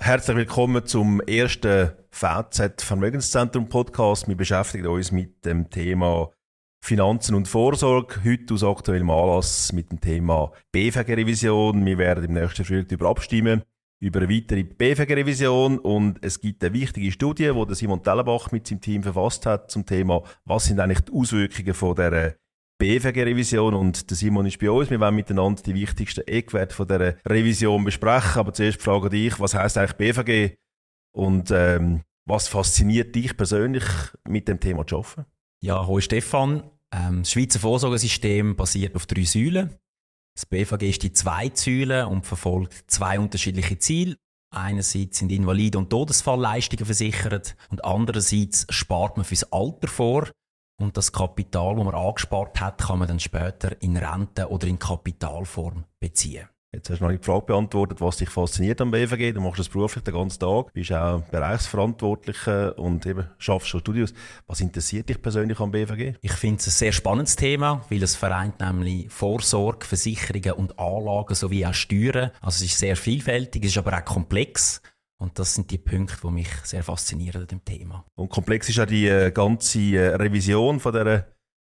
Herzlich 0.00 0.36
willkommen 0.36 0.86
zum 0.86 1.20
ersten 1.22 1.90
VZ 2.10 2.80
Vermögenszentrum 2.80 3.68
Podcast. 3.68 4.28
Wir 4.28 4.36
beschäftigen 4.36 4.86
uns 4.86 5.10
mit 5.10 5.44
dem 5.44 5.70
Thema 5.70 6.30
Finanzen 6.80 7.34
und 7.34 7.48
Vorsorge. 7.48 8.20
Heute 8.24 8.54
aus 8.54 8.62
aktuellem 8.62 9.10
Anlass 9.10 9.72
mit 9.72 9.90
dem 9.90 10.00
Thema 10.00 10.52
BVG-Revision. 10.70 11.84
Wir 11.84 11.98
werden 11.98 12.24
im 12.24 12.32
nächsten 12.32 12.64
Schritt 12.64 12.92
über 12.92 13.08
abstimmen 13.08 13.62
über 14.00 14.20
eine 14.20 14.30
weitere 14.30 14.62
BVG-Revision 14.62 15.80
und 15.80 16.24
es 16.24 16.40
gibt 16.40 16.62
eine 16.62 16.72
wichtige 16.72 17.10
Studie, 17.10 17.52
die 17.52 17.74
Simon 17.74 18.02
Tellenbach 18.02 18.52
mit 18.52 18.68
seinem 18.68 18.80
Team 18.80 19.02
verfasst 19.02 19.44
hat 19.46 19.70
zum 19.70 19.84
Thema, 19.84 20.22
was 20.44 20.66
sind 20.66 20.78
eigentlich 20.78 21.00
die 21.00 21.12
Auswirkungen 21.12 21.74
von 21.74 21.96
der 21.96 22.36
BVG-Revision 22.78 23.74
und 23.74 24.08
der 24.08 24.16
Simon 24.16 24.46
ist 24.46 24.58
bei 24.58 24.70
uns. 24.70 24.88
Wir 24.88 25.00
wollen 25.00 25.14
miteinander 25.14 25.62
die 25.62 25.74
wichtigsten 25.74 26.26
Eckwerte 26.26 26.74
von 26.74 26.86
dieser 26.86 27.16
Revision 27.26 27.84
besprechen. 27.84 28.38
Aber 28.40 28.52
zuerst 28.52 28.80
frage 28.80 29.10
dich, 29.10 29.38
was 29.40 29.54
heißt 29.54 29.78
eigentlich 29.78 29.96
BVG 29.96 30.56
und 31.12 31.50
ähm, 31.50 32.02
was 32.24 32.46
fasziniert 32.46 33.14
dich 33.14 33.36
persönlich 33.36 33.84
mit 34.28 34.46
dem 34.46 34.60
Thema 34.60 34.86
zu 34.86 34.98
arbeiten? 34.98 35.24
Ja, 35.60 35.84
hallo 35.86 36.00
Stefan. 36.00 36.70
Ähm, 36.94 37.22
das 37.22 37.32
Schweizer 37.32 37.58
Vorsorgesystem 37.58 38.54
basiert 38.54 38.94
auf 38.94 39.06
drei 39.06 39.24
Säulen. 39.24 39.74
Das 40.36 40.46
BVG 40.46 40.82
ist 40.90 41.02
die 41.02 41.12
zweite 41.12 41.60
Säule 41.60 42.06
und 42.06 42.26
verfolgt 42.26 42.84
zwei 42.86 43.18
unterschiedliche 43.18 43.78
Ziele. 43.78 44.16
Einerseits 44.54 45.18
sind 45.18 45.32
Invaliden- 45.32 45.78
und 45.78 45.90
Todesfallleistungen 45.90 46.86
versichert 46.86 47.56
und 47.70 47.84
andererseits 47.84 48.66
spart 48.70 49.16
man 49.16 49.24
fürs 49.24 49.52
Alter 49.52 49.88
vor. 49.88 50.28
Und 50.80 50.96
das 50.96 51.12
Kapital, 51.12 51.74
das 51.74 51.84
man 51.84 51.94
angespart 51.94 52.60
hat, 52.60 52.78
kann 52.78 53.00
man 53.00 53.08
dann 53.08 53.18
später 53.18 53.80
in 53.82 53.96
Rente 53.96 54.48
oder 54.48 54.68
in 54.68 54.78
Kapitalform 54.78 55.84
beziehen. 55.98 56.48
Jetzt 56.70 56.90
hast 56.90 57.00
du 57.00 57.04
noch 57.06 57.10
die 57.10 57.24
Frage 57.24 57.46
beantwortet, 57.46 58.00
was 58.02 58.18
dich 58.18 58.28
fasziniert 58.28 58.80
am 58.82 58.90
BVG. 58.90 59.32
Du 59.32 59.40
machst 59.40 59.58
das 59.58 59.70
beruflich 59.70 60.04
den 60.04 60.12
ganzen 60.12 60.38
Tag, 60.38 60.72
bist 60.74 60.92
auch 60.92 61.22
Bereichsverantwortlicher 61.22 62.78
und 62.78 63.06
eben 63.06 63.26
schaffst 63.38 63.68
schon 63.68 63.80
Studios. 63.80 64.12
Was 64.46 64.60
interessiert 64.60 65.08
dich 65.08 65.20
persönlich 65.20 65.58
am 65.60 65.70
BVG? 65.70 66.18
Ich 66.20 66.32
finde 66.32 66.58
es 66.58 66.66
ein 66.66 66.72
sehr 66.72 66.92
spannendes 66.92 67.36
Thema, 67.36 67.84
weil 67.88 68.02
es 68.02 68.16
vereint 68.16 68.60
nämlich 68.60 69.10
Vorsorge, 69.10 69.86
Versicherungen 69.86 70.52
und 70.52 70.78
Anlagen 70.78 71.34
sowie 71.34 71.64
auch 71.64 71.72
Steuern. 71.72 72.32
Also 72.42 72.62
es 72.62 72.70
ist 72.70 72.78
sehr 72.78 72.96
vielfältig, 72.96 73.64
es 73.64 73.70
ist 73.70 73.78
aber 73.78 73.96
auch 73.96 74.04
komplex. 74.04 74.82
Und 75.20 75.38
das 75.38 75.54
sind 75.54 75.70
die 75.70 75.78
Punkte, 75.78 76.16
die 76.22 76.30
mich 76.30 76.48
sehr 76.62 76.84
faszinieren 76.84 77.42
an 77.42 77.48
dem 77.48 77.64
Thema. 77.64 78.04
Und 78.14 78.30
komplex 78.30 78.68
ist 78.68 78.78
auch 78.78 78.86
die 78.86 79.08
äh, 79.08 79.32
ganze 79.32 79.80
äh, 79.80 80.14
Revision 80.14 80.78
von 80.78 80.92
der 80.92 81.26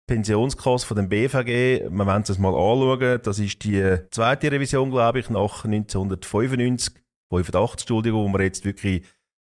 Pensionskasse 0.06 0.86
von 0.86 0.96
dem 0.96 1.08
BVG. 1.08 1.90
Wir 1.90 2.06
wollen 2.06 2.22
es 2.22 2.38
mal 2.38 2.48
anschauen. 2.48 3.20
Das 3.22 3.38
ist 3.38 3.62
die 3.64 3.78
äh, 3.78 4.08
zweite 4.10 4.50
Revision, 4.50 4.90
glaube 4.90 5.20
ich, 5.20 5.30
nach 5.30 5.64
1995, 5.64 6.94
85, 7.30 7.82
Entschuldigung, 7.82 8.24
wo 8.24 8.28
man 8.28 8.42
jetzt 8.42 8.64
wirklich 8.64 9.04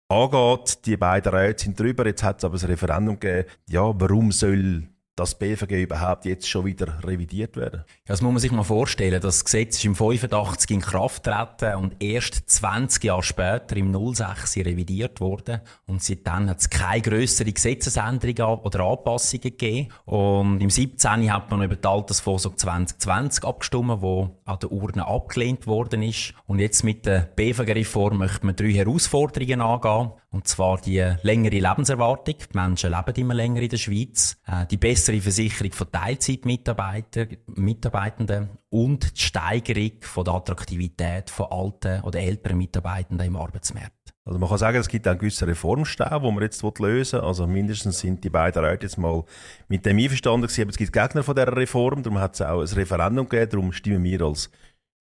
angeht. 0.10 0.86
Die 0.86 0.98
beiden 0.98 1.34
Räte 1.34 1.64
sind 1.64 1.80
drüber. 1.80 2.06
Jetzt 2.06 2.24
hat 2.24 2.40
es 2.40 2.46
aber 2.46 2.58
ein 2.58 2.66
Referendum 2.66 3.20
gegeben. 3.20 3.50
Ja, 3.70 3.94
warum 4.00 4.32
soll 4.32 4.90
das 5.20 5.36
BVG 5.36 5.84
überhaupt 5.84 6.26
jetzt 6.26 6.48
schon 6.48 6.66
wieder 6.66 7.04
revidiert 7.04 7.58
werden? 7.58 7.84
Das 8.06 8.22
muss 8.22 8.32
man 8.32 8.40
sich 8.40 8.52
mal 8.52 8.64
vorstellen. 8.64 9.20
Das 9.20 9.44
Gesetz 9.44 9.78
ist 9.78 9.86
im 9.86 9.96
85 9.96 10.72
in 10.72 10.82
Kraft 10.82 11.24
getreten 11.24 11.76
und 11.76 12.02
erst 12.02 12.50
20 12.50 13.04
Jahre 13.04 13.24
später, 13.24 13.76
im 13.76 13.94
06, 14.14 14.58
revidiert 14.58 15.20
worden. 15.20 15.60
Und 15.86 16.02
seitdem 16.02 16.50
hat 16.50 16.60
es 16.60 16.70
keine 16.70 17.02
grössere 17.02 17.52
Gesetzesänderungen 17.52 18.62
oder 18.62 18.80
Anpassungen 18.80 19.42
gegeben. 19.42 19.90
Und 20.06 20.62
im 20.62 20.70
17. 20.70 21.32
hat 21.32 21.52
man 21.52 21.64
über 21.64 21.76
die 21.76 21.88
Altersvorsorge 21.88 22.58
2020 22.58 23.44
abgestimmt, 23.44 24.02
wo 24.02 24.38
an 24.46 24.60
der 24.60 24.72
Urne 24.72 25.06
abgelehnt 25.06 25.68
worden 25.68 26.02
ist. 26.02 26.34
Und 26.48 26.60
jetzt 26.60 26.84
mit 26.84 27.06
der 27.06 27.30
BVG-Reform 27.36 28.18
möchte 28.18 28.46
man 28.46 28.56
drei 28.56 28.72
Herausforderungen 28.72 29.62
angehen. 29.62 30.12
Und 30.32 30.48
zwar 30.48 30.80
die 30.80 31.04
längere 31.24 31.60
Lebenserwartung. 31.60 32.36
Die 32.38 32.58
Menschen 32.58 32.92
leben 32.92 33.16
immer 33.16 33.34
länger 33.34 33.62
in 33.62 33.70
der 33.70 33.78
Schweiz. 33.78 34.38
Äh, 34.46 34.68
die 34.68 34.78
bessere 34.78 35.09
Versicherung 35.18 35.72
von 35.72 35.92
Teilzeitmitarbeitenden 35.92 38.50
und 38.70 39.18
die 39.18 39.22
Steigerung 39.22 39.92
von 40.02 40.26
der 40.26 40.36
Attraktivität 40.36 41.30
von 41.30 41.48
alten 41.50 42.02
oder 42.02 42.20
älteren 42.20 42.58
Mitarbeitenden 42.58 43.28
im 43.28 43.36
Arbeitsmarkt. 43.36 43.94
Also 44.26 44.40
man 44.40 44.48
kann 44.48 44.60
sagen, 44.60 44.78
es 44.78 44.88
gibt 44.88 45.08
einen 45.08 45.18
gewissen 45.18 45.50
Reformstau, 45.50 46.20
den 46.20 46.34
man 46.34 46.44
jetzt 46.44 46.62
lösen 46.62 47.20
will. 47.20 47.28
Also 47.28 47.48
mindestens 47.48 48.00
sind 48.00 48.24
die 48.24 48.30
beiden 48.30 48.62
Leute 48.62 48.86
jetzt 48.86 48.98
mal 48.98 49.24
mit 49.68 49.86
dem 49.86 49.98
einverstanden 49.98 50.44
gewesen. 50.44 50.62
Aber 50.62 50.70
es 50.70 50.78
gibt 50.78 50.94
Gegner 50.94 51.24
von 51.24 51.36
dieser 51.36 51.58
Reform, 51.58 52.04
darum 52.04 52.20
hat 52.20 52.36
es 52.36 52.42
auch 52.42 52.62
ein 52.62 52.68
Referendum 52.68 53.28
gegeben, 53.28 53.52
darum 53.52 53.72
stimmen 53.72 54.04
wir 54.04 54.22
als 54.22 54.52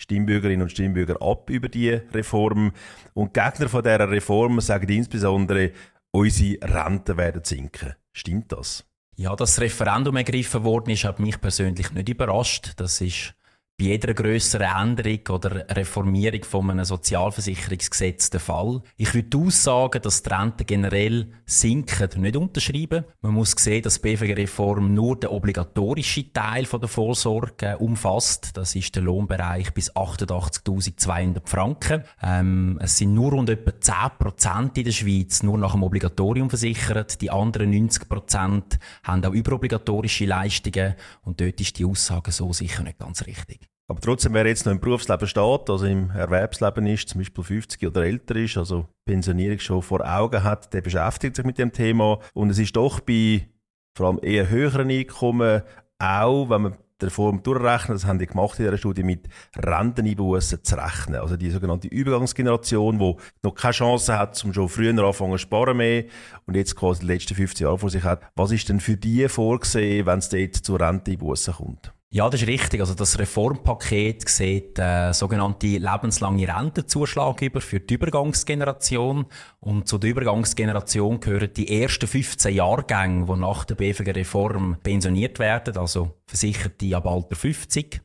Stimmbürgerinnen 0.00 0.62
und 0.62 0.71
Stimmbürger 0.71 1.21
ab 1.21 1.50
über 1.50 1.69
die 1.69 1.91
Reform. 1.91 2.72
Und 3.12 3.34
Gegner 3.34 3.69
von 3.69 3.82
dieser 3.82 4.11
Reform 4.11 4.61
sagen 4.61 4.88
insbesondere, 4.88 5.72
unsere 6.11 6.59
Renten 6.62 7.16
werden 7.16 7.44
sinken. 7.44 7.94
Stimmt 8.12 8.53
das? 8.53 8.84
Ja, 9.19 9.34
dass 9.34 9.56
das 9.56 9.61
Referendum 9.62 10.15
ergriffen 10.15 10.62
worden 10.62 10.91
ist, 10.91 11.03
hat 11.03 11.19
mich 11.19 11.41
persönlich 11.41 11.91
nicht 11.91 12.09
überrascht. 12.09 12.75
Das 12.77 13.01
ist 13.01 13.34
bei 13.78 13.84
jeder 13.84 14.12
grösseren 14.12 14.66
Änderung 14.77 15.21
oder 15.31 15.65
Reformierung 15.69 16.43
von 16.43 16.69
einem 16.69 16.84
Sozialversicherungsgesetz 16.84 18.28
der 18.28 18.41
Fall. 18.41 18.83
Ich 18.97 19.15
würde 19.15 19.39
aussagen, 19.39 20.03
dass 20.03 20.25
die 20.25 20.31
Renten 20.31 20.66
generell 20.66 21.28
sinken, 21.47 22.21
nicht 22.22 22.37
unterschreiben. 22.37 23.05
Man 23.21 23.34
muss 23.34 23.53
sehen, 23.53 23.83
dass 23.83 24.00
die 24.00 24.17
BVG-Reform 24.17 24.93
nur 24.93 25.21
den 25.21 25.31
obligatorischen 25.31 26.33
Teil 26.33 26.65
der 26.65 26.88
Vorsorge 26.88 27.78
umfasst. 27.78 28.56
Das 28.56 28.75
ist 28.75 28.97
der 28.97 29.05
Lohnbereich 29.05 29.72
bis 29.72 29.94
88.200 29.94 31.49
Franken. 31.49 32.03
Ähm, 32.21 32.81
es 32.83 32.97
sind 32.97 33.15
nur 33.15 33.31
rund 33.31 33.49
etwa 33.49 33.71
10% 33.71 34.77
in 34.77 34.84
der 34.84 34.91
Schweiz 34.91 35.44
nur 35.44 35.56
nach 35.56 35.72
dem 35.72 35.84
Obligatorium 35.84 36.50
versichert. 36.50 37.21
Die 37.21 37.31
anderen 37.31 37.72
90% 37.72 38.62
haben 39.05 39.25
auch 39.25 39.33
überobligatorische 39.33 40.27
Leistungen. 40.27 40.97
Und 41.22 41.41
dort 41.41 41.61
ist 41.61 41.78
die 41.78 41.84
Aussage 41.84 42.33
so 42.33 42.53
sicher 42.53 42.83
nicht 42.83 42.99
ganz 42.99 43.25
richtig. 43.25 43.68
Aber 43.91 44.00
trotzdem, 44.00 44.34
wer 44.34 44.47
jetzt 44.47 44.66
noch 44.66 44.72
im 44.72 44.81
Berufsleben 44.81 45.26
steht, 45.26 45.71
also 45.71 45.87
im 45.87 46.10
Erwerbsleben 46.10 46.87
ist, 46.87 47.09
zum 47.09 47.21
Beispiel 47.21 47.43
50 47.43 47.87
oder 47.87 48.04
älter 48.04 48.37
ist, 48.37 48.59
also 48.59 48.87
Pensionierung 49.06 49.59
schon 49.60 49.81
vor 49.81 50.06
Augen 50.06 50.44
hat, 50.44 50.75
der 50.75 50.82
beschäftigt 50.82 51.37
sich 51.37 51.44
mit 51.47 51.56
dem 51.56 51.72
Thema. 51.72 52.19
Und 52.34 52.50
es 52.50 52.59
ist 52.59 52.76
doch 52.76 53.00
bei 53.00 53.49
vor 53.97 54.09
allem 54.09 54.21
eher 54.22 54.50
höheren 54.50 54.91
Einkommen 54.91 55.62
auch, 55.99 56.50
wenn 56.50 56.62
man 56.62 56.76
die 57.00 57.06
Reform 57.06 57.43
durchrechnet, 57.43 57.97
das 57.97 58.04
haben 58.04 58.19
die 58.19 58.26
gemacht 58.26 58.59
in 58.59 58.66
dieser 58.66 58.76
Studie, 58.76 59.04
mit 59.04 59.28
Renteneinbußen 59.56 60.62
zu 60.65 60.76
rechnen. 60.76 61.20
Also 61.20 61.37
die 61.37 61.50
sogenannte 61.50 61.88
Übergangsgeneration, 61.88 62.99
die 62.99 63.16
noch 63.43 63.55
keine 63.55 63.72
Chance 63.72 64.19
hat, 64.19 64.37
zum 64.37 64.53
schon 64.53 64.69
früher 64.69 64.91
anfangen 65.03 65.32
zu 65.32 65.38
sparen 65.38 65.76
mehr 65.76 66.05
und 66.47 66.56
jetzt 66.56 66.76
quasi 66.76 67.00
die 67.00 67.06
letzten 67.06 67.34
15 67.34 67.65
Jahre 67.65 67.78
vor 67.78 67.91
sich 67.91 68.05
hat. 68.05 68.20
Was 68.34 68.50
ist 68.50 68.69
denn 68.69 68.81
für 68.81 68.97
die 68.97 69.28
vorgesehen, 69.28 70.06
wenn 70.06 70.19
es 70.19 70.28
dort 70.28 70.56
zu 70.56 70.76
Renteneinbußen 70.76 71.55
kommt? 71.55 71.93
Ja, 72.10 72.30
das 72.30 72.41
ist 72.41 72.48
richtig. 72.48 72.80
Also 72.80 72.94
das 72.94 73.19
Reformpaket 73.19 74.26
sieht 74.26 74.78
äh, 74.78 75.12
sogenannte 75.12 75.66
lebenslange 75.66 76.48
Rentenzuschlag 76.48 77.42
über 77.42 77.60
für 77.60 77.80
die 77.80 77.94
Übergangsgeneration. 77.94 79.26
Und 79.60 79.88
zu 79.88 79.98
der 79.98 80.10
Übergangsgeneration 80.10 81.20
gehören 81.20 81.52
die 81.54 81.82
ersten 81.82 82.06
15 82.06 82.54
Jahrgänge, 82.54 83.26
die 83.26 83.38
nach 83.38 83.66
der 83.66 83.74
BVG-Reform 83.74 84.78
pensioniert 84.82 85.38
werden, 85.38 85.76
also 85.76 86.14
Versicherte 86.26 86.96
ab 86.96 87.06
Alter 87.06 87.36
50. 87.36 88.00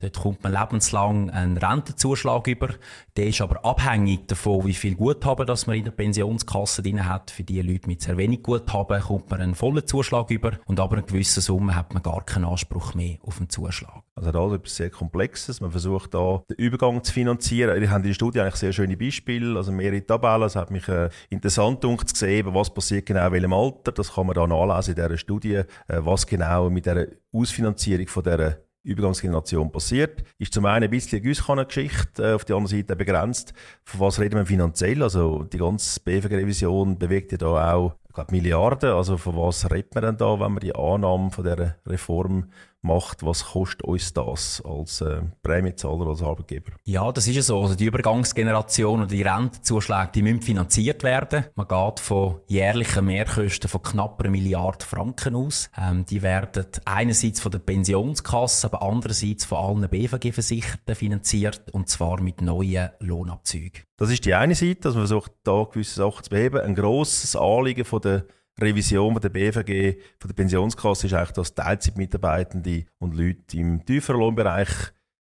Dort 0.00 0.18
kommt 0.20 0.42
man 0.44 0.52
lebenslang 0.52 1.30
einen 1.30 1.56
Rentenzuschlag 1.56 2.46
über. 2.46 2.68
Der 3.16 3.26
ist 3.26 3.40
aber 3.40 3.64
abhängig 3.64 4.28
davon, 4.28 4.64
wie 4.64 4.74
viel 4.74 4.94
Guthaben 4.94 5.46
das 5.46 5.66
man 5.66 5.76
in 5.76 5.84
der 5.84 5.90
Pensionskasse 5.90 6.82
drin 6.82 7.08
hat. 7.08 7.32
Für 7.32 7.42
die 7.42 7.60
Leute 7.62 7.88
mit 7.88 8.02
sehr 8.02 8.16
wenig 8.16 8.42
Guthaben 8.42 9.00
kommt 9.00 9.30
man 9.30 9.40
einen 9.40 9.54
vollen 9.56 9.86
Zuschlag 9.86 10.30
über 10.30 10.52
und 10.66 10.78
aber 10.78 10.98
eine 10.98 11.06
gewisse 11.06 11.40
Summe 11.40 11.74
hat 11.74 11.92
man 11.94 12.02
gar 12.02 12.24
keinen 12.24 12.44
Anspruch 12.44 12.94
mehr 12.94 13.18
auf 13.22 13.38
einen 13.38 13.50
Zuschlag. 13.50 14.02
Also 14.14 14.32
da 14.32 14.46
ist 14.46 14.52
etwas 14.52 14.76
sehr 14.76 14.90
Komplexes. 14.90 15.60
Man 15.60 15.70
versucht 15.70 16.14
da 16.14 16.42
den 16.48 16.56
Übergang 16.56 17.02
zu 17.02 17.12
finanzieren. 17.12 17.80
Wir 17.80 17.90
haben 17.90 18.02
in 18.02 18.08
der 18.08 18.14
Studie 18.14 18.40
eigentlich 18.40 18.56
sehr 18.56 18.72
schöne 18.72 18.96
Beispiele, 18.96 19.56
also 19.56 19.72
mehrere 19.72 20.04
Tabellen. 20.04 20.42
Es 20.42 20.56
hat 20.56 20.70
mich 20.70 20.88
äh, 20.88 21.08
interessant 21.30 21.82
zu 21.82 21.96
sehen, 22.14 22.54
was 22.54 22.72
passiert 22.72 23.06
genau 23.06 23.26
in 23.26 23.32
welchem 23.32 23.52
Alter. 23.52 23.92
Das 23.92 24.14
kann 24.14 24.26
man 24.26 24.34
da 24.34 24.46
nachlesen 24.46 24.94
in 24.94 25.02
dieser 25.02 25.18
Studie, 25.18 25.54
äh, 25.54 25.64
was 25.88 26.26
genau 26.26 26.70
mit 26.70 26.86
der 26.86 27.08
Ausfinanzierung 27.32 28.08
von 28.08 28.22
dieser 28.22 28.58
Übergangsgeneration 28.88 29.70
passiert. 29.70 30.24
Ist 30.38 30.54
zum 30.54 30.64
einen 30.64 30.84
ein 30.84 30.90
bisschen 30.90 31.18
eine 31.18 31.28
Gießkannengeschichte, 31.28 32.22
äh, 32.22 32.34
auf 32.34 32.44
der 32.44 32.56
anderen 32.56 32.76
Seite 32.76 32.96
begrenzt. 32.96 33.52
Von 33.84 34.00
was 34.00 34.20
reden 34.20 34.36
wir 34.36 34.46
finanziell? 34.46 35.02
Also 35.02 35.44
die 35.44 35.58
ganze 35.58 36.00
BFG-Revision 36.00 36.98
bewegt 36.98 37.32
ja 37.32 37.38
da 37.38 37.74
auch 37.74 37.94
glaube 38.18 38.32
Milliarden. 38.32 38.90
Also 38.90 39.16
von 39.16 39.36
was 39.36 39.70
redet 39.70 39.94
man 39.94 40.04
denn 40.04 40.16
da, 40.16 40.40
wenn 40.40 40.52
man 40.52 40.60
die 40.60 40.74
Annahme 40.74 41.30
von 41.30 41.44
dieser 41.44 41.76
Reform 41.86 42.50
macht? 42.88 43.24
Was 43.24 43.44
kostet 43.44 43.82
uns 43.82 44.12
das 44.12 44.60
als 44.64 45.00
äh, 45.00 45.20
Prämienzahler, 45.42 46.08
als 46.08 46.22
Arbeitgeber? 46.22 46.72
Ja, 46.84 47.12
das 47.12 47.28
ist 47.28 47.36
ja 47.36 47.42
so. 47.42 47.60
Also 47.62 47.76
die 47.76 47.84
Übergangsgeneration 47.84 49.02
und 49.02 49.12
die 49.12 49.22
Rentenzuschläge, 49.22 50.10
die 50.14 50.22
müssen 50.22 50.42
finanziert 50.42 51.04
werden. 51.04 51.44
Man 51.54 51.68
geht 51.68 52.00
von 52.00 52.40
jährlichen 52.48 53.04
Mehrkosten 53.04 53.68
von 53.68 53.82
knapp 53.82 54.20
einer 54.20 54.30
Milliarde 54.30 54.84
Franken 54.84 55.36
aus. 55.36 55.70
Ähm, 55.78 56.04
die 56.06 56.22
werden 56.22 56.66
einerseits 56.84 57.40
von 57.40 57.52
der 57.52 57.60
Pensionskasse, 57.60 58.66
aber 58.66 58.82
andererseits 58.82 59.44
von 59.44 59.58
allen 59.58 59.88
BVG-Versicherten 59.88 60.94
finanziert 60.94 61.70
und 61.72 61.88
zwar 61.88 62.20
mit 62.20 62.40
neuen 62.40 62.90
Lohnabzügen. 63.00 63.82
Das 63.96 64.10
ist 64.10 64.24
die 64.24 64.34
eine 64.34 64.54
Seite, 64.54 64.80
dass 64.80 64.94
man 64.94 65.06
versucht, 65.06 65.32
da 65.44 65.64
gewisse 65.64 65.96
Sachen 65.96 66.24
zu 66.24 66.30
beheben. 66.30 66.60
Ein 66.60 66.74
grosses 66.74 67.36
Anliegen 67.36 67.84
von 67.84 68.00
der 68.00 68.24
Revision 68.60 69.12
von 69.12 69.22
der 69.22 69.28
BVG, 69.28 70.00
von 70.18 70.28
der 70.28 70.34
Pensionskasse 70.34 71.06
ist 71.06 71.12
eigentlich, 71.12 71.32
dass 71.32 71.54
Teilzeitmitarbeitende 71.54 72.86
und 72.98 73.16
Leute 73.16 73.56
im 73.56 73.84
tieferen 73.84 74.20
Lohnbereich 74.20 74.68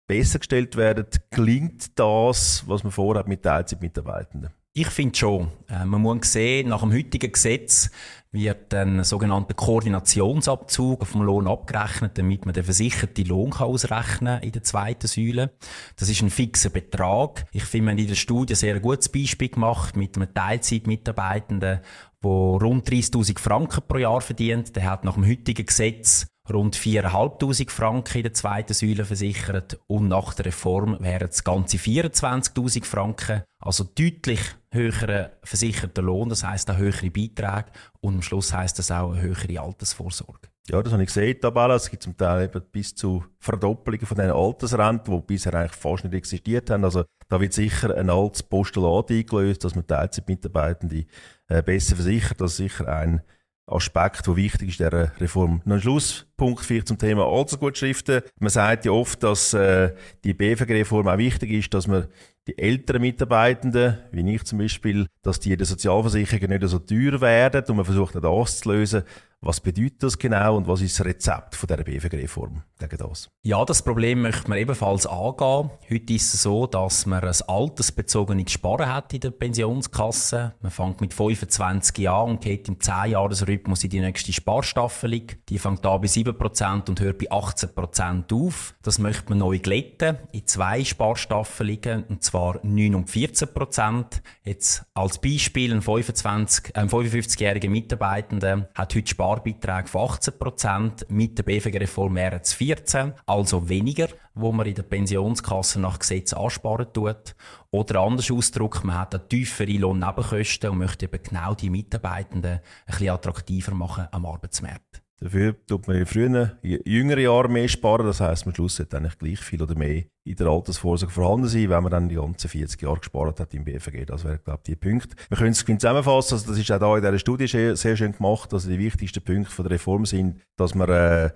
besser 0.07 0.39
gestellt 0.39 0.77
werden. 0.77 1.07
Gelingt 1.31 1.99
das, 1.99 2.65
was 2.67 2.83
man 2.83 2.93
vorhat 2.93 3.29
mit 3.29 3.43
Teilzeitmitarbeitenden? 3.43 4.51
Ich 4.73 4.87
finde 4.87 5.19
schon. 5.19 5.49
Äh, 5.69 5.85
man 5.85 6.01
muss 6.01 6.33
sehen, 6.33 6.69
nach 6.69 6.83
dem 6.83 6.93
heutigen 6.93 7.33
Gesetz 7.33 7.91
wird 8.31 8.73
ein 8.73 9.03
sogenannter 9.03 9.55
Koordinationsabzug 9.55 11.05
vom 11.05 11.23
Lohn 11.23 11.49
abgerechnet, 11.49 12.17
damit 12.17 12.45
man 12.45 12.55
den 12.55 12.63
versicherten 12.63 13.27
Lohn 13.27 13.51
kann 13.51 13.67
ausrechnen 13.67 14.41
in 14.43 14.53
der 14.53 14.63
zweiten 14.63 15.09
Säule. 15.09 15.51
Das 15.97 16.09
ist 16.09 16.23
ein 16.23 16.31
fixer 16.31 16.71
Betrag. 16.71 17.47
Ich 17.51 17.65
finde, 17.65 17.87
man 17.87 17.99
in 17.99 18.07
der 18.07 18.15
Studie 18.15 18.55
sehr 18.55 18.77
ein 18.77 18.83
gutes 18.83 19.09
Beispiel 19.09 19.49
gemacht 19.49 19.97
mit 19.97 20.17
einem 20.17 20.33
Teilzeitmitarbeitenden, 20.33 21.81
der 22.23 22.31
rund 22.31 22.89
30.000 22.89 23.41
Franken 23.41 23.83
pro 23.89 23.99
Jahr 23.99 24.21
verdient. 24.21 24.77
Der 24.77 24.89
hat 24.89 25.05
nach 25.05 25.15
dem 25.15 25.27
heutigen 25.27 25.67
Gesetz 25.67 26.29
rund 26.49 26.77
4'500 26.77 27.71
Franken 27.71 28.19
in 28.19 28.23
der 28.23 28.35
zweiten 28.35 28.75
Säule 28.75 29.05
versichert 29.05 29.81
und 29.89 30.09
nach 30.09 30.35
der 30.35 30.47
Reform 30.47 30.97
wären 31.01 31.29
es 31.29 31.43
ganze 31.43 31.77
24'000 31.77 32.85
Franken, 32.85 33.43
also 33.59 33.85
deutlich 33.85 34.41
höherer 34.73 35.33
versicherter 35.43 36.03
Lohn, 36.03 36.29
das 36.29 36.45
heisst 36.45 36.71
auch 36.71 36.77
höhere 36.77 37.11
Beiträge 37.11 37.67
und 38.01 38.15
am 38.15 38.23
Schluss 38.23 38.53
heisst 38.53 38.79
das 38.79 38.91
auch 38.91 39.13
eine 39.13 39.21
höhere 39.23 39.61
Altersvorsorge. 39.61 40.49
Ja, 40.69 40.81
das 40.83 40.93
habe 40.93 41.03
ich 41.03 41.09
gesehen, 41.09 41.41
Tabella. 41.41 41.75
Es 41.75 41.91
gibt 41.91 42.03
zum 42.03 42.17
Teil 42.17 42.45
eben 42.45 42.63
bis 42.71 42.95
zu 42.95 43.25
Verdoppelungen 43.41 44.07
von 44.07 44.17
diesen 44.17 44.31
Altersrenten, 44.31 45.13
die 45.13 45.27
bisher 45.27 45.55
eigentlich 45.55 45.73
fast 45.73 46.05
nicht 46.05 46.15
existiert 46.15 46.71
haben. 46.71 46.85
Also 46.85 47.05
da 47.29 47.41
wird 47.41 47.53
sicher 47.53 47.97
ein 47.97 48.09
altes 48.09 48.45
Postulat 48.45 49.11
eingelöst, 49.11 49.65
dass 49.65 49.75
man 49.75 49.87
Teilzeitmitarbeitende 49.87 51.07
äh, 51.49 51.63
besser 51.63 51.97
versichert. 51.97 52.41
Das 52.41 52.53
ist 52.53 52.59
sicher 52.59 52.87
ein 52.87 53.23
Aspekt, 53.67 54.27
der 54.27 54.37
wichtig 54.37 54.69
ist 54.69 54.81
in 54.81 54.91
dieser 54.91 55.21
Reform. 55.21 55.61
Noch 55.65 55.77
ein 55.77 55.81
Schlusspunkt 55.81 56.65
vielleicht 56.65 56.89
zum 56.89 56.99
Thema 56.99 57.27
Altersgutschriften. 57.27 58.23
Man 58.39 58.51
sagt 58.51 58.85
ja 58.85 58.93
oft, 58.93 59.23
dass 59.23 59.55
äh, 59.55 59.95
die 60.25 60.35
BVG-Reform 60.35 61.09
auch 61.09 61.19
wichtig 61.19 61.51
ist, 61.51 61.75
dass 61.75 61.87
man 61.87 62.07
die 62.51 62.59
älteren 62.59 63.03
Mitarbeitenden, 63.03 63.99
wie 64.11 64.35
ich 64.35 64.45
zum 64.45 64.59
Beispiel, 64.59 65.07
dass 65.23 65.39
die 65.39 65.53
in 65.53 65.59
der 65.59 65.67
Sozialversicherung 65.67 66.49
nicht 66.49 66.69
so 66.69 66.79
teuer 66.81 67.21
werden 67.21 67.65
und 67.69 67.77
man 67.77 67.85
versucht 67.85 68.17
das 68.17 68.59
zu 68.59 68.73
lösen. 68.73 69.03
Was 69.43 69.59
bedeutet 69.59 70.03
das 70.03 70.19
genau 70.19 70.59
und 70.59 70.69
was 70.69 70.83
ist 70.83 71.01
das 71.01 71.07
Rezept 71.07 71.57
von 71.57 71.67
dieser 71.67 71.83
BVG-Reform 71.83 72.63
gegen 72.79 72.97
das? 72.99 73.31
Ja, 73.43 73.65
das 73.65 73.81
Problem 73.81 74.21
möchte 74.21 74.51
man 74.51 74.59
ebenfalls 74.59 75.07
angehen. 75.07 75.71
Heute 75.91 76.13
ist 76.13 76.35
es 76.35 76.43
so, 76.43 76.67
dass 76.67 77.07
man 77.07 77.25
ein 77.25 77.35
altersbezogenes 77.49 78.53
Sparen 78.53 78.93
hat 78.93 79.15
in 79.15 79.21
der 79.21 79.31
Pensionskasse. 79.31 80.53
Man 80.61 80.71
fängt 80.71 81.01
mit 81.01 81.15
25 81.15 81.97
Jahren 81.97 82.33
und 82.33 82.43
geht 82.43 82.69
im 82.69 82.77
10-Jahres-Rhythmus 82.77 83.83
in 83.83 83.89
die 83.89 84.01
nächste 84.01 84.31
Sparstaffelung. 84.35 85.29
Die 85.49 85.59
fängt 85.59 85.87
da 85.87 85.97
bei 85.97 86.07
7% 86.07 86.91
und 86.91 87.01
hört 87.01 87.17
bei 87.17 87.31
18% 87.31 88.35
auf. 88.35 88.75
Das 88.83 88.99
möchte 88.99 89.31
man 89.31 89.39
neu 89.39 89.59
glätten 89.59 90.19
in 90.33 90.47
zwei 90.47 90.85
Sparstaffelungen, 90.85 92.05
und 92.05 92.23
zwar 92.23 92.61
9 92.63 92.95
und 92.95 93.09
14%. 93.09 94.21
Jetzt 94.45 94.85
als 94.93 95.19
Beispiel 95.19 95.73
ein, 95.73 95.81
25, 95.81 96.77
ein 96.77 96.91
55-jähriger 96.91 97.71
Mitarbeitender 97.71 98.69
hat 98.75 98.95
heute 98.95 99.09
Spar 99.09 99.30
Sparbeiträge 99.31 99.89
von 99.89 100.11
18 100.11 100.93
mit 101.09 101.39
der 101.39 101.45
BVG-Reform 101.45 102.17
wären 102.17 102.41
es 102.43 102.53
14, 102.53 103.15
also 103.27 103.69
weniger, 103.69 104.09
wo 104.35 104.51
man 104.51 104.67
in 104.67 104.75
der 104.75 104.83
Pensionskasse 104.83 105.81
nach 105.81 105.99
Gesetz 106.01 106.33
ansparen 106.33 106.93
tut. 106.93 107.37
Oder 107.71 108.01
anders 108.01 108.31
ausgedrückt, 108.31 108.85
man 108.85 108.99
hat 108.99 109.15
eine 109.15 109.29
tiefere 109.29 109.73
Lohnnebenkosten 109.73 110.71
und 110.71 110.79
möchte 110.79 111.07
eben 111.07 111.23
genau 111.23 111.55
die 111.55 111.71
Mitarbeitenden 111.71 112.55
ein 112.55 112.61
bisschen 112.87 113.11
attraktiver 113.11 113.75
machen 113.75 114.09
am 114.11 114.27
Arbeitsmarkt. 114.27 115.03
Dafür 115.23 115.55
tut 115.67 115.87
man 115.87 115.99
in 115.99 116.07
frühen, 116.07 116.53
jüngeren 116.63 117.23
Jahren 117.23 117.53
mehr 117.53 117.69
sparen. 117.69 118.07
Das 118.07 118.21
heisst, 118.21 118.47
am 118.47 118.55
Schluss 118.55 118.79
hat 118.79 118.95
eigentlich 118.95 119.19
gleich 119.19 119.39
viel 119.39 119.63
oder 119.63 119.75
mehr 119.75 120.05
in 120.25 120.37
der 120.37 120.47
Altersvorsorge 120.47 121.13
vorhanden 121.13 121.47
sein, 121.47 121.69
wenn 121.69 121.83
man 121.83 121.93
dann 121.93 122.09
die 122.09 122.15
ganzen 122.15 122.49
40 122.49 122.81
Jahre 122.81 123.01
gespart 123.01 123.39
hat 123.39 123.53
im 123.53 123.65
BFG. 123.65 124.07
Das 124.07 124.25
wäre, 124.25 124.39
glaube 124.39 124.61
ich, 124.65 124.73
die 124.73 124.77
Punkte. 124.77 125.17
Wir 125.29 125.37
können 125.37 125.51
es 125.51 125.63
zusammenfassen. 125.65 126.35
Also, 126.35 126.49
das 126.49 126.59
ist 126.59 126.73
auch 126.73 126.79
da 126.79 126.97
in 126.97 127.03
dieser 127.03 127.19
Studie 127.19 127.47
sehr, 127.47 127.77
sehr 127.77 127.97
schön 127.99 128.13
gemacht. 128.13 128.53
Also, 128.55 128.71
die 128.71 128.79
wichtigsten 128.79 129.23
Punkte 129.23 129.51
von 129.51 129.65
der 129.65 129.73
Reform 129.73 130.07
sind, 130.07 130.41
dass 130.57 130.75
man, 130.75 130.89
äh, 130.89 131.31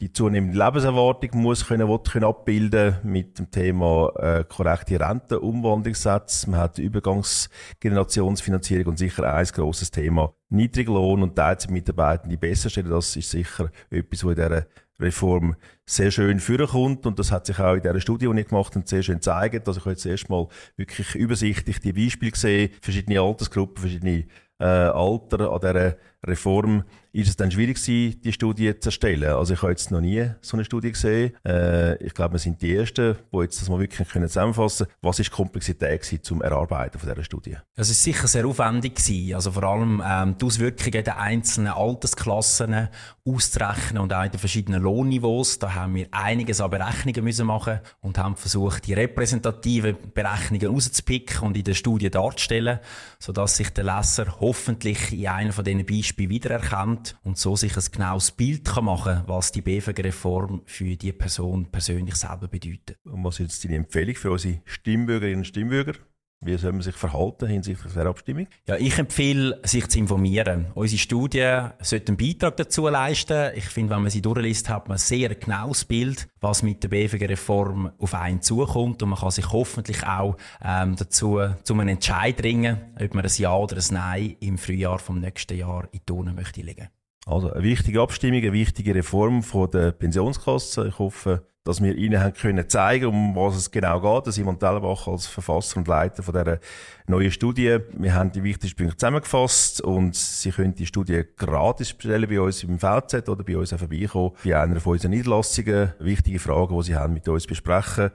die 0.00 0.12
zunehmende 0.12 0.58
Lebenserwartung 0.58 1.30
muss 1.34 1.66
können, 1.66 1.88
will, 1.88 1.98
können 1.98 2.24
abbilden 2.24 2.96
mit 3.02 3.38
dem 3.38 3.50
Thema 3.50 4.10
äh, 4.16 4.44
korrekte 4.48 4.98
Rentenumwandlungssätze. 4.98 6.48
Man 6.48 6.60
hat 6.60 6.78
Übergangsgenerationsfinanzierung 6.78 8.86
und 8.86 8.98
sicher 8.98 9.30
ein 9.32 9.46
grosses 9.46 9.90
Thema 9.90 10.32
Niedriglohn 10.48 11.22
und 11.22 11.36
Teilzeitmitarbeitende 11.36 12.38
besser 12.38 12.70
stellen. 12.70 12.90
Das 12.90 13.14
ist 13.14 13.30
sicher 13.30 13.70
etwas, 13.90 14.24
was 14.24 14.30
in 14.30 14.36
dieser 14.36 14.66
Reform 14.98 15.56
sehr 15.86 16.10
schön 16.10 16.40
vorkommt 16.40 17.06
und 17.06 17.18
das 17.18 17.32
hat 17.32 17.46
sich 17.46 17.58
auch 17.58 17.74
in 17.74 17.82
dieser 17.82 18.00
Studie, 18.00 18.28
die 18.32 18.40
ich 18.40 18.48
gemacht 18.48 18.74
habe, 18.74 18.86
sehr 18.86 19.02
schön 19.02 19.16
gezeigt. 19.16 19.66
Also 19.66 19.80
ich 19.80 19.84
habe 19.84 19.92
jetzt 19.92 20.06
erstmal 20.06 20.46
wirklich 20.76 21.14
übersichtlich 21.14 21.80
die 21.80 21.92
Beispiele 21.92 22.32
gesehen, 22.32 22.70
verschiedene 22.80 23.20
Altersgruppen, 23.20 23.78
verschiedene 23.78 24.26
äh, 24.58 24.64
Alter 24.64 25.50
an 25.50 25.60
dieser 25.60 25.96
Reform 26.26 26.84
ist 27.12 27.28
es 27.28 27.36
dann 27.36 27.50
schwierig 27.50 27.82
gewesen, 27.82 28.20
die 28.22 28.32
Studie 28.32 28.78
zu 28.78 28.88
erstellen. 28.88 29.32
Also 29.32 29.54
ich 29.54 29.62
habe 29.62 29.72
jetzt 29.72 29.90
noch 29.90 30.00
nie 30.00 30.30
so 30.40 30.56
eine 30.56 30.64
Studie 30.64 30.92
gesehen. 30.92 31.32
Äh, 31.44 31.96
ich 32.04 32.14
glaube, 32.14 32.34
wir 32.34 32.38
sind 32.38 32.62
die 32.62 32.74
Ersten, 32.74 33.16
die 33.32 33.38
jetzt 33.38 33.60
das 33.60 33.68
mal 33.68 33.80
wirklich 33.80 34.08
können 34.08 34.28
zusammenfassen 34.28 34.86
können. 34.86 34.98
Was 35.02 35.18
ist 35.18 35.30
die 35.30 35.34
Komplexität 35.34 36.02
gewesen 36.02 36.22
zum 36.22 36.42
Erarbeiten 36.42 36.98
von 36.98 37.08
dieser 37.08 37.24
Studie? 37.24 37.56
Es 37.74 37.90
ist 37.90 38.02
sicher 38.02 38.28
sehr 38.28 38.46
aufwendig 38.46 38.94
gewesen. 38.94 39.34
Also 39.34 39.50
vor 39.50 39.64
allem 39.64 40.02
ähm, 40.06 40.36
die 40.38 40.44
Auswirkungen 40.44 41.02
der 41.02 41.18
einzelnen 41.18 41.72
Altersklassen 41.72 42.88
auszurechnen 43.24 44.02
und 44.02 44.12
auch 44.12 44.24
in 44.24 44.30
den 44.30 44.38
verschiedenen 44.38 44.82
Lohnniveaus. 44.82 45.58
Da 45.58 45.74
haben 45.74 45.94
wir 45.96 46.06
einiges 46.12 46.60
an 46.60 46.70
Berechnungen 46.70 47.24
müssen 47.24 47.46
machen 47.46 47.80
und 48.00 48.18
haben 48.18 48.36
versucht, 48.36 48.86
die 48.86 48.94
repräsentativen 48.94 49.96
Berechnungen 50.14 50.68
rauszupicken 50.68 51.40
und 51.40 51.56
in 51.56 51.64
der 51.64 51.74
Studie 51.74 52.10
darzustellen, 52.10 52.78
sodass 53.18 53.56
sich 53.56 53.70
der 53.70 53.84
Leser 53.84 54.40
hoffentlich 54.40 55.12
in 55.12 55.26
einer 55.26 55.52
von 55.52 55.64
diesen 55.64 55.84
Beispielen 55.84 56.09
wiedererkennt 56.18 56.70
kennt 56.70 57.16
und 57.22 57.38
so 57.38 57.56
sich 57.56 57.76
ein 57.76 57.84
genaues 57.92 58.30
Bild 58.30 58.68
kann 58.68 58.84
machen 58.84 59.14
kann, 59.14 59.28
was 59.28 59.52
die 59.52 59.62
BVG-Reform 59.62 60.62
für 60.66 60.96
die 60.96 61.12
Person 61.12 61.70
persönlich 61.70 62.16
selber 62.16 62.48
bedeutet. 62.48 62.98
Und 63.04 63.24
was 63.24 63.40
ist 63.40 63.40
jetzt 63.40 63.64
deine 63.64 63.76
Empfehlung 63.76 64.14
für 64.14 64.30
unsere 64.30 64.60
Stimmbürgerinnen 64.64 65.40
und 65.40 65.46
Stimmbürger? 65.46 65.94
Wie 66.42 66.56
soll 66.56 66.72
man 66.72 66.80
sich 66.80 66.96
verhalten 66.96 67.48
hinsichtlich 67.48 67.92
der 67.92 68.06
Abstimmung? 68.06 68.46
Ja, 68.66 68.76
ich 68.76 68.98
empfehle, 68.98 69.60
sich 69.62 69.86
zu 69.88 69.98
informieren. 69.98 70.68
Unsere 70.74 70.98
Studie 70.98 71.58
sollte 71.80 72.08
einen 72.08 72.16
Beitrag 72.16 72.56
dazu 72.56 72.88
leisten. 72.88 73.52
Ich 73.56 73.66
finde, 73.66 73.94
wenn 73.94 74.00
man 74.00 74.10
sie 74.10 74.22
durchliest, 74.22 74.70
hat 74.70 74.88
man 74.88 74.94
ein 74.94 74.98
sehr 74.98 75.34
genaues 75.34 75.84
Bild, 75.84 76.28
was 76.40 76.62
mit 76.62 76.82
der 76.82 76.88
BVG-Reform 76.88 77.92
auf 77.98 78.14
einen 78.14 78.40
zukommt. 78.40 79.02
Und 79.02 79.10
man 79.10 79.18
kann 79.18 79.30
sich 79.30 79.52
hoffentlich 79.52 80.06
auch 80.06 80.38
ähm, 80.64 80.96
dazu 80.96 81.40
zu 81.62 81.74
einem 81.74 81.88
Entscheid 81.88 82.38
bringen, 82.38 82.78
ob 82.98 83.14
man 83.14 83.26
ein 83.26 83.32
Ja 83.36 83.54
oder 83.54 83.76
ein 83.76 83.84
Nein 83.90 84.36
im 84.40 84.56
Frühjahr 84.56 84.98
vom 84.98 85.20
nächsten 85.20 85.58
Jahr 85.58 85.84
in 85.92 85.98
die 85.98 86.00
Tonne 86.06 86.32
möchte 86.32 86.62
legen. 86.62 86.88
Also 87.26 87.52
eine 87.52 87.62
wichtige 87.62 88.00
Abstimmung, 88.00 88.40
eine 88.40 88.52
wichtige 88.52 88.94
Reform 88.94 89.42
von 89.42 89.70
der 89.70 89.92
Pensionskasse. 89.92 90.88
Ich 90.88 90.98
hoffe, 90.98 91.44
dass 91.64 91.82
wir 91.82 91.94
Ihnen 91.94 92.20
haben 92.20 92.32
können 92.32 92.68
zeigen, 92.68 93.06
um 93.06 93.36
was 93.36 93.56
es 93.56 93.70
genau 93.70 94.00
geht. 94.00 94.32
Simon 94.32 94.58
Tellenbach 94.58 95.06
als 95.06 95.26
Verfasser 95.26 95.76
und 95.76 95.88
Leiter 95.88 96.22
von 96.22 96.34
dieser 96.34 96.58
neuen 97.06 97.30
Studie. 97.30 97.78
Wir 97.92 98.14
haben 98.14 98.32
die 98.32 98.42
wichtigsten 98.42 98.78
Punkte 98.78 98.96
zusammengefasst 98.96 99.82
und 99.82 100.16
Sie 100.16 100.50
können 100.50 100.74
die 100.74 100.86
Studie 100.86 101.24
gratis 101.36 101.92
bestellen 101.92 102.28
bei 102.28 102.40
uns 102.40 102.64
im 102.64 102.78
VZ 102.78 103.28
oder 103.28 103.44
bei 103.44 103.56
uns 103.56 103.72
auch 103.72 103.78
vorbeikommen, 103.78 104.32
bei 104.42 104.58
einer 104.58 104.80
von 104.80 104.92
unseren 104.92 105.10
Niederlassungen. 105.10 105.92
Wichtige 105.98 106.38
Fragen, 106.38 106.76
die 106.76 106.84
Sie 106.84 106.96
haben, 106.96 107.12
mit 107.12 107.28
uns 107.28 107.46
besprechen. 107.46 108.10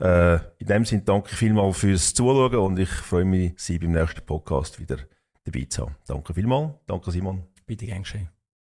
Äh, 0.00 0.34
in 0.58 0.66
dem 0.66 0.84
Sinne 0.84 1.02
danke 1.02 1.30
ich 1.32 1.38
vielmals 1.38 1.78
fürs 1.78 2.12
Zuschauen 2.12 2.56
und 2.56 2.78
ich 2.78 2.90
freue 2.90 3.24
mich, 3.24 3.54
Sie 3.56 3.78
beim 3.78 3.92
nächsten 3.92 4.26
Podcast 4.26 4.78
wieder 4.78 4.98
dabei 5.44 5.66
zu 5.68 5.82
haben. 5.82 5.96
Danke 6.06 6.34
vielmals. 6.34 6.74
Danke 6.86 7.10
Simon. 7.10 7.44
Bitte 7.66 7.86
gern 7.86 8.02
geschehen. 8.02 8.33